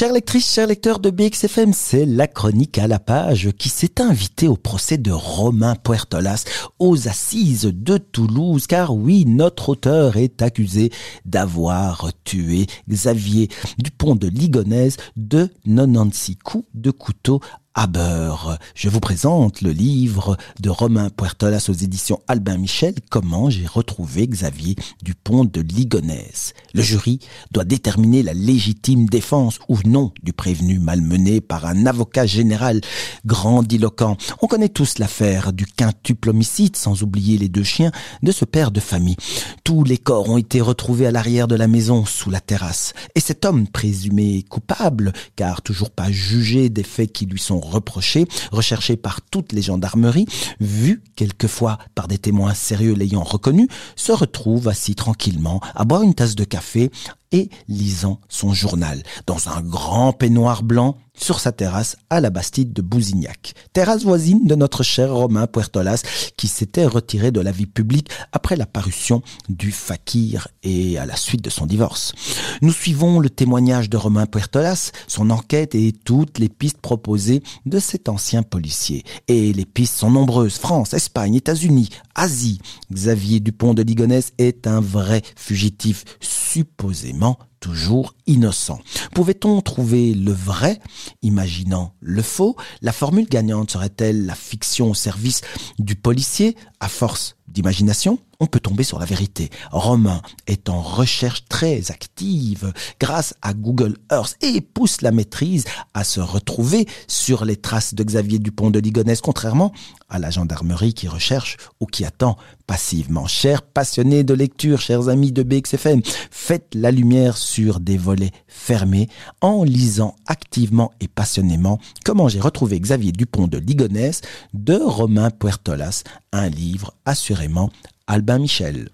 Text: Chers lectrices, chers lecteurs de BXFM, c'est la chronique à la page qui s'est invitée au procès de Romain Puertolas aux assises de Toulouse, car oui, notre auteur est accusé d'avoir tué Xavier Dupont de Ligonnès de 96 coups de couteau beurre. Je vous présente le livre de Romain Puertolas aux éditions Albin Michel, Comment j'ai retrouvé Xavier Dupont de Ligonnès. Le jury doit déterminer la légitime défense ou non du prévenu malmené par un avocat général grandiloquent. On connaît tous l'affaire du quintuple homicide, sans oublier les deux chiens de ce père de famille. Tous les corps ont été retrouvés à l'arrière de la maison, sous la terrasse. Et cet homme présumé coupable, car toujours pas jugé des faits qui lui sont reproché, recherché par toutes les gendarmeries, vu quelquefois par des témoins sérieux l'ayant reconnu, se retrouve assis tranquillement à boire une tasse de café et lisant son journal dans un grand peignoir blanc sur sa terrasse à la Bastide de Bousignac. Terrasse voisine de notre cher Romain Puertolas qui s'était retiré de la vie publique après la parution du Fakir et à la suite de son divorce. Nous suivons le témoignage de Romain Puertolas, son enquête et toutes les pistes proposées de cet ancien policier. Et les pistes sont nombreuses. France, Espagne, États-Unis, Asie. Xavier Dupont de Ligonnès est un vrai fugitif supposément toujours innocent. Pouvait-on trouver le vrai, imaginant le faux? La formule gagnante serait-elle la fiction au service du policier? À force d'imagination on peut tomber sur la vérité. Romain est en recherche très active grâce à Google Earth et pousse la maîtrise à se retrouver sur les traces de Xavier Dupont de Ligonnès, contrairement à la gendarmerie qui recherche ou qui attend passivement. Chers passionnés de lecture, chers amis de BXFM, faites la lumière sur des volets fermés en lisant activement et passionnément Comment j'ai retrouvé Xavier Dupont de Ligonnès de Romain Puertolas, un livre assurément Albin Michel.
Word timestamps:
Chers 0.00 0.14
lectrices, 0.14 0.54
chers 0.54 0.66
lecteurs 0.66 0.98
de 0.98 1.10
BXFM, 1.10 1.74
c'est 1.74 2.06
la 2.06 2.26
chronique 2.26 2.78
à 2.78 2.88
la 2.88 2.98
page 2.98 3.50
qui 3.58 3.68
s'est 3.68 4.00
invitée 4.00 4.48
au 4.48 4.56
procès 4.56 4.96
de 4.96 5.12
Romain 5.12 5.74
Puertolas 5.74 6.44
aux 6.78 7.06
assises 7.06 7.70
de 7.70 7.98
Toulouse, 7.98 8.66
car 8.66 8.96
oui, 8.96 9.26
notre 9.26 9.68
auteur 9.68 10.16
est 10.16 10.40
accusé 10.40 10.90
d'avoir 11.26 12.12
tué 12.24 12.66
Xavier 12.88 13.50
Dupont 13.76 14.16
de 14.16 14.28
Ligonnès 14.28 14.96
de 15.16 15.50
96 15.66 16.36
coups 16.42 16.64
de 16.72 16.90
couteau 16.90 17.40
beurre. 17.86 18.58
Je 18.74 18.88
vous 18.88 19.00
présente 19.00 19.62
le 19.62 19.70
livre 19.70 20.36
de 20.60 20.70
Romain 20.70 21.08
Puertolas 21.08 21.66
aux 21.68 21.72
éditions 21.72 22.20
Albin 22.28 22.58
Michel, 22.58 22.94
Comment 23.10 23.48
j'ai 23.48 23.66
retrouvé 23.66 24.26
Xavier 24.26 24.76
Dupont 25.02 25.44
de 25.44 25.60
Ligonnès. 25.60 26.54
Le 26.74 26.82
jury 26.82 27.20
doit 27.52 27.64
déterminer 27.64 28.22
la 28.22 28.34
légitime 28.34 29.06
défense 29.06 29.58
ou 29.68 29.78
non 29.84 30.12
du 30.22 30.32
prévenu 30.32 30.78
malmené 30.78 31.40
par 31.40 31.64
un 31.64 31.86
avocat 31.86 32.26
général 32.26 32.80
grandiloquent. 33.24 34.16
On 34.42 34.46
connaît 34.46 34.68
tous 34.68 34.98
l'affaire 34.98 35.52
du 35.52 35.66
quintuple 35.66 36.30
homicide, 36.30 36.76
sans 36.76 37.02
oublier 37.02 37.38
les 37.38 37.48
deux 37.48 37.64
chiens 37.64 37.92
de 38.22 38.32
ce 38.32 38.44
père 38.44 38.70
de 38.70 38.80
famille. 38.80 39.16
Tous 39.64 39.84
les 39.84 39.98
corps 39.98 40.28
ont 40.28 40.38
été 40.38 40.60
retrouvés 40.60 41.06
à 41.06 41.10
l'arrière 41.10 41.48
de 41.48 41.54
la 41.54 41.68
maison, 41.68 42.04
sous 42.04 42.30
la 42.30 42.40
terrasse. 42.40 42.92
Et 43.14 43.20
cet 43.20 43.44
homme 43.44 43.66
présumé 43.68 44.42
coupable, 44.48 45.12
car 45.36 45.62
toujours 45.62 45.90
pas 45.90 46.10
jugé 46.10 46.68
des 46.68 46.82
faits 46.82 47.12
qui 47.12 47.26
lui 47.26 47.40
sont 47.40 47.59
reproché, 47.60 48.26
recherché 48.52 48.96
par 48.96 49.20
toutes 49.22 49.52
les 49.52 49.62
gendarmeries, 49.62 50.26
vu 50.60 51.02
quelquefois 51.16 51.78
par 51.94 52.08
des 52.08 52.18
témoins 52.18 52.54
sérieux 52.54 52.94
l'ayant 52.94 53.22
reconnu, 53.22 53.68
se 53.96 54.12
retrouve 54.12 54.68
assis 54.68 54.94
tranquillement 54.94 55.60
à 55.74 55.84
boire 55.84 56.02
une 56.02 56.14
tasse 56.14 56.34
de 56.34 56.44
café 56.44 56.90
et 57.32 57.48
lisant 57.68 58.20
son 58.28 58.52
journal 58.52 59.02
dans 59.26 59.48
un 59.48 59.60
grand 59.60 60.12
peignoir 60.12 60.62
blanc 60.62 60.96
sur 61.14 61.38
sa 61.38 61.52
terrasse 61.52 61.96
à 62.08 62.20
la 62.20 62.30
Bastide 62.30 62.72
de 62.72 62.82
Bousignac. 62.82 63.54
Terrasse 63.72 64.04
voisine 64.04 64.46
de 64.46 64.54
notre 64.54 64.82
cher 64.82 65.12
Romain 65.12 65.46
Puertolas 65.46 66.02
qui 66.36 66.48
s'était 66.48 66.86
retiré 66.86 67.30
de 67.30 67.40
la 67.40 67.52
vie 67.52 67.66
publique 67.66 68.08
après 68.32 68.56
la 68.56 68.66
parution 68.66 69.22
du 69.48 69.70
Fakir 69.70 70.48
et 70.62 70.98
à 70.98 71.04
la 71.06 71.16
suite 71.16 71.44
de 71.44 71.50
son 71.50 71.66
divorce. 71.66 72.14
Nous 72.62 72.72
suivons 72.72 73.20
le 73.20 73.28
témoignage 73.28 73.90
de 73.90 73.96
Romain 73.96 74.26
Puertolas, 74.26 74.92
son 75.06 75.30
enquête 75.30 75.74
et 75.74 75.92
toutes 75.92 76.38
les 76.38 76.48
pistes 76.48 76.80
proposées 76.80 77.42
de 77.66 77.78
cet 77.78 78.08
ancien 78.08 78.42
policier. 78.42 79.04
Et 79.28 79.52
les 79.52 79.66
pistes 79.66 79.96
sont 79.96 80.10
nombreuses. 80.10 80.58
France, 80.58 80.94
Espagne, 80.94 81.34
États-Unis, 81.34 81.90
Asie. 82.14 82.60
Xavier 82.92 83.40
Dupont 83.40 83.74
de 83.74 83.82
Ligonnès 83.82 84.32
est 84.38 84.66
un 84.66 84.80
vrai 84.80 85.22
fugitif 85.36 86.04
supposément 86.52 87.38
toujours 87.60 88.14
innocent. 88.26 88.80
Pouvait-on 89.14 89.60
trouver 89.60 90.14
le 90.14 90.32
vrai, 90.32 90.80
imaginant 91.22 91.94
le 92.00 92.22
faux? 92.22 92.56
La 92.80 92.92
formule 92.92 93.28
gagnante 93.28 93.70
serait-elle 93.70 94.26
la 94.26 94.34
fiction 94.34 94.90
au 94.90 94.94
service 94.94 95.42
du 95.78 95.94
policier? 95.94 96.56
À 96.80 96.88
force 96.88 97.36
d'imagination 97.50 98.18
on 98.40 98.46
peut 98.46 98.58
tomber 98.58 98.84
sur 98.84 98.98
la 98.98 99.04
vérité. 99.04 99.50
Romain 99.70 100.22
est 100.46 100.70
en 100.70 100.80
recherche 100.80 101.44
très 101.48 101.90
active 101.90 102.72
grâce 102.98 103.34
à 103.42 103.52
Google 103.52 103.98
Earth 104.10 104.36
et 104.40 104.62
pousse 104.62 105.02
la 105.02 105.12
maîtrise 105.12 105.66
à 105.92 106.04
se 106.04 106.20
retrouver 106.20 106.86
sur 107.06 107.44
les 107.44 107.56
traces 107.56 107.94
de 107.94 108.02
Xavier 108.02 108.38
Dupont 108.38 108.70
de 108.70 108.78
Ligonnès, 108.78 109.20
contrairement 109.20 109.72
à 110.08 110.18
la 110.18 110.30
gendarmerie 110.30 110.94
qui 110.94 111.06
recherche 111.06 111.58
ou 111.80 111.86
qui 111.86 112.04
attend 112.04 112.36
passivement. 112.66 113.26
Chers 113.26 113.62
passionnés 113.62 114.24
de 114.24 114.34
lecture, 114.34 114.80
chers 114.80 115.08
amis 115.08 115.32
de 115.32 115.42
BXFM, 115.42 116.00
faites 116.30 116.74
la 116.74 116.90
lumière 116.90 117.36
sur 117.36 117.78
des 117.78 117.98
volets 117.98 118.32
fermés 118.48 119.08
en 119.40 119.62
lisant 119.62 120.16
activement 120.26 120.92
et 121.00 121.08
passionnément 121.08 121.78
Comment 122.04 122.28
j'ai 122.28 122.40
retrouvé 122.40 122.80
Xavier 122.80 123.12
Dupont 123.12 123.46
de 123.46 123.58
Ligonnès 123.58 124.22
de 124.54 124.74
Romain 124.74 125.30
Puertolas, 125.30 126.02
un 126.32 126.48
livre 126.48 126.94
assurément 127.04 127.70
Albin 128.06 128.38
Michel. 128.38 128.88